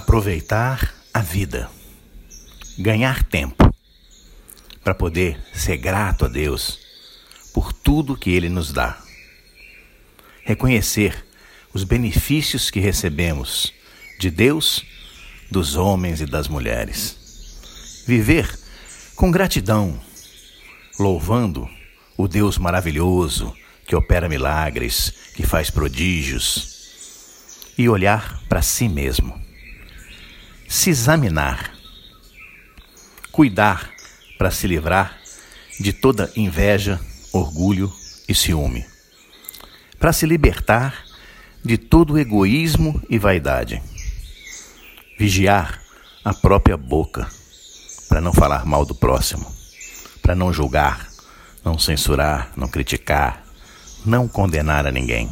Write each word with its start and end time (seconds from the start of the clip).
aproveitar 0.00 0.94
a 1.12 1.20
vida, 1.20 1.70
ganhar 2.78 3.22
tempo, 3.22 3.70
para 4.82 4.94
poder 4.94 5.38
ser 5.52 5.76
grato 5.76 6.24
a 6.24 6.28
Deus 6.28 6.78
por 7.52 7.70
tudo 7.70 8.16
que 8.16 8.30
Ele 8.30 8.48
nos 8.48 8.72
dá. 8.72 8.98
Reconhecer 10.42 11.26
os 11.74 11.84
benefícios 11.84 12.70
que 12.70 12.80
recebemos 12.80 13.74
de 14.18 14.30
Deus, 14.30 14.82
dos 15.50 15.76
homens 15.76 16.22
e 16.22 16.26
das 16.26 16.48
mulheres. 16.48 18.02
Viver 18.06 18.58
com 19.14 19.30
gratidão, 19.30 20.00
louvando 20.98 21.68
o 22.16 22.26
Deus 22.26 22.56
maravilhoso 22.56 23.54
que 23.86 23.94
opera 23.94 24.30
milagres, 24.30 25.12
que 25.34 25.46
faz 25.46 25.70
prodígios, 25.70 27.74
e 27.76 27.86
olhar 27.86 28.40
para 28.48 28.62
si 28.62 28.88
mesmo 28.88 29.49
se 30.80 30.88
examinar, 30.88 31.74
cuidar 33.30 33.90
para 34.38 34.50
se 34.50 34.66
livrar 34.66 35.14
de 35.78 35.92
toda 35.92 36.32
inveja, 36.34 36.98
orgulho 37.34 37.92
e 38.26 38.34
ciúme, 38.34 38.86
para 39.98 40.10
se 40.10 40.24
libertar 40.24 41.04
de 41.62 41.76
todo 41.76 42.18
egoísmo 42.18 42.98
e 43.10 43.18
vaidade, 43.18 43.82
vigiar 45.18 45.82
a 46.24 46.32
própria 46.32 46.78
boca 46.78 47.28
para 48.08 48.22
não 48.22 48.32
falar 48.32 48.64
mal 48.64 48.86
do 48.86 48.94
próximo, 48.94 49.54
para 50.22 50.34
não 50.34 50.50
julgar, 50.50 51.10
não 51.62 51.78
censurar, 51.78 52.52
não 52.56 52.68
criticar, 52.68 53.44
não 54.06 54.26
condenar 54.26 54.86
a 54.86 54.90
ninguém. 54.90 55.28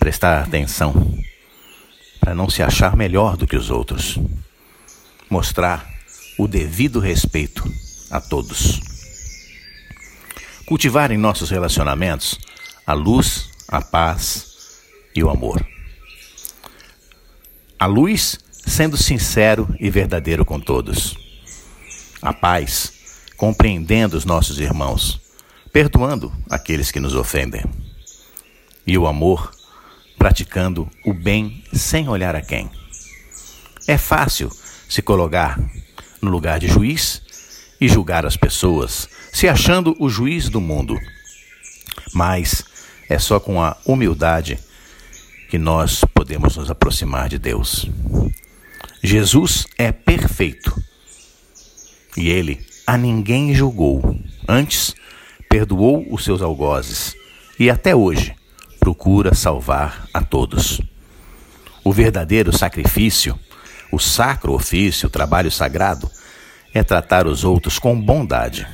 Prestar 0.00 0.42
atenção 0.42 1.16
para 2.20 2.34
não 2.34 2.48
se 2.48 2.62
achar 2.62 2.96
melhor 2.96 3.36
do 3.36 3.46
que 3.46 3.56
os 3.56 3.70
outros. 3.70 4.18
Mostrar 5.30 5.88
o 6.38 6.46
devido 6.46 7.00
respeito 7.00 7.64
a 8.10 8.20
todos. 8.20 8.80
Cultivar 10.66 11.10
em 11.10 11.16
nossos 11.16 11.50
relacionamentos 11.50 12.38
a 12.86 12.92
luz, 12.92 13.50
a 13.68 13.80
paz 13.80 14.80
e 15.14 15.22
o 15.22 15.30
amor. 15.30 15.66
A 17.78 17.86
luz 17.86 18.38
sendo 18.50 18.96
sincero 18.96 19.68
e 19.78 19.90
verdadeiro 19.90 20.44
com 20.44 20.60
todos. 20.60 21.16
A 22.20 22.32
paz 22.32 22.92
compreendendo 23.36 24.16
os 24.16 24.24
nossos 24.24 24.58
irmãos, 24.58 25.20
perdoando 25.72 26.32
aqueles 26.50 26.90
que 26.90 26.98
nos 26.98 27.14
ofendem. 27.14 27.64
E 28.86 28.98
o 28.98 29.06
amor 29.06 29.52
praticando 30.18 30.90
o 31.06 31.14
bem 31.14 31.62
sem 31.72 32.08
olhar 32.08 32.34
a 32.34 32.42
quem. 32.42 32.70
É 33.86 33.96
fácil 33.96 34.50
se 34.88 35.00
colocar 35.00 35.58
no 36.20 36.30
lugar 36.30 36.58
de 36.58 36.66
juiz 36.66 37.22
e 37.80 37.88
julgar 37.88 38.26
as 38.26 38.36
pessoas, 38.36 39.08
se 39.32 39.48
achando 39.48 39.96
o 39.98 40.08
juiz 40.08 40.48
do 40.48 40.60
mundo. 40.60 40.98
Mas 42.12 42.64
é 43.08 43.18
só 43.18 43.38
com 43.38 43.62
a 43.62 43.76
humildade 43.86 44.58
que 45.48 45.58
nós 45.58 46.04
podemos 46.12 46.56
nos 46.56 46.70
aproximar 46.70 47.28
de 47.28 47.38
Deus. 47.38 47.86
Jesus 49.02 49.66
é 49.78 49.92
perfeito 49.92 50.74
e 52.16 52.28
ele 52.28 52.66
a 52.86 52.96
ninguém 52.96 53.54
julgou, 53.54 54.18
antes 54.46 54.94
perdoou 55.48 56.06
os 56.12 56.24
seus 56.24 56.42
algozes 56.42 57.14
e 57.58 57.70
até 57.70 57.94
hoje 57.94 58.34
procura 58.88 59.34
salvar 59.34 60.08
a 60.14 60.22
todos. 60.22 60.80
O 61.84 61.92
verdadeiro 61.92 62.56
sacrifício, 62.56 63.38
o 63.92 63.98
sacro 63.98 64.54
ofício, 64.54 65.08
o 65.08 65.10
trabalho 65.10 65.50
sagrado, 65.50 66.10
é 66.72 66.82
tratar 66.82 67.26
os 67.26 67.44
outros 67.44 67.78
com 67.78 68.00
bondade, 68.00 68.66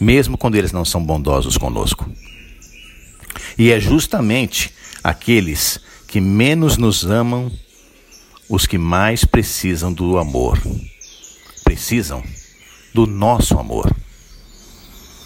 mesmo 0.00 0.38
quando 0.38 0.54
eles 0.54 0.72
não 0.72 0.82
são 0.82 1.04
bondosos 1.04 1.58
conosco. 1.58 2.10
E 3.58 3.70
é 3.70 3.78
justamente 3.78 4.72
aqueles 5.04 5.78
que 6.08 6.18
menos 6.18 6.78
nos 6.78 7.04
amam 7.04 7.52
os 8.48 8.66
que 8.66 8.78
mais 8.78 9.26
precisam 9.26 9.92
do 9.92 10.16
amor, 10.16 10.58
precisam 11.62 12.24
do 12.94 13.06
nosso 13.06 13.58
amor. 13.58 13.94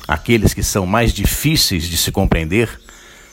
Aqueles 0.09 0.53
que 0.53 0.63
são 0.65 0.87
mais 0.87 1.13
difíceis 1.13 1.85
de 1.85 1.97
se 1.97 2.11
compreender 2.11 2.81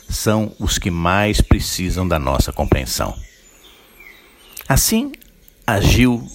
são 0.08 0.54
os 0.58 0.78
que 0.78 0.90
mais 0.90 1.40
precisam 1.40 2.06
da 2.06 2.18
nossa 2.18 2.52
compreensão. 2.52 3.16
Assim 4.68 5.12
agiu 5.66 6.26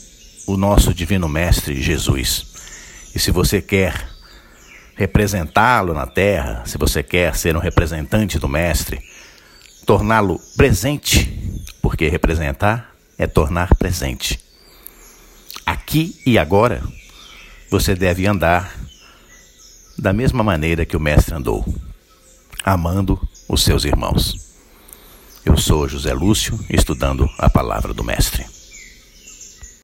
o 0.45 0.57
nosso 0.57 0.93
Divino 0.93 1.27
Mestre 1.27 1.81
Jesus. 1.81 2.45
E 3.15 3.19
se 3.19 3.31
você 3.31 3.61
quer 3.61 4.09
representá-lo 4.95 5.93
na 5.93 6.05
terra, 6.05 6.63
se 6.65 6.77
você 6.77 7.01
quer 7.01 7.35
ser 7.35 7.55
um 7.55 7.59
representante 7.59 8.37
do 8.37 8.47
Mestre, 8.47 8.99
torná-lo 9.85 10.39
presente, 10.55 11.61
porque 11.81 12.07
representar 12.07 12.93
é 13.17 13.27
tornar 13.27 13.75
presente. 13.75 14.39
Aqui 15.65 16.21
e 16.25 16.37
agora, 16.37 16.83
você 17.69 17.95
deve 17.95 18.27
andar 18.27 18.75
da 19.97 20.11
mesma 20.11 20.43
maneira 20.43 20.85
que 20.85 20.97
o 20.97 20.99
Mestre 20.99 21.33
andou, 21.35 21.65
amando 22.63 23.19
os 23.47 23.63
seus 23.63 23.83
irmãos. 23.83 24.53
Eu 25.45 25.57
sou 25.57 25.87
José 25.87 26.13
Lúcio, 26.13 26.57
estudando 26.69 27.29
a 27.37 27.49
palavra 27.49 27.93
do 27.93 28.03
Mestre. 28.03 28.45